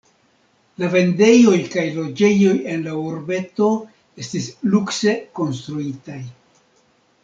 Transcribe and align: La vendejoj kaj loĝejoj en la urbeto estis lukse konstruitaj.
La 0.83 0.87
vendejoj 0.95 1.57
kaj 1.75 1.83
loĝejoj 1.99 2.55
en 2.75 2.83
la 2.89 2.97
urbeto 3.03 3.71
estis 4.25 4.51
lukse 4.73 5.19
konstruitaj. 5.43 6.23